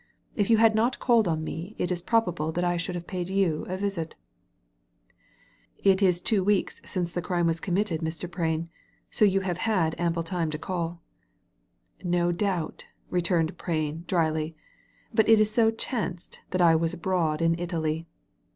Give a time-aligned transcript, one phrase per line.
[0.35, 3.29] If you had not called on me^ it is probable that I should have paid
[3.29, 4.13] you a visif*
[5.77, 8.25] It is two weeks since the crime was committed, Mr.
[8.27, 8.71] Prain;
[9.11, 11.03] so you have had ample time to calL"
[12.03, 14.55] «No doubt," returned Prain, dryly,
[15.13, 18.07] "but it so chanced that I was abroad in Italy.